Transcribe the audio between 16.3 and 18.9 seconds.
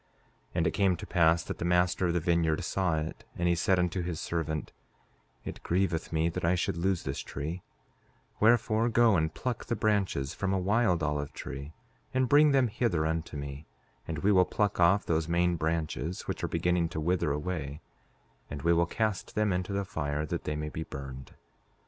are beginning to wither away, and we will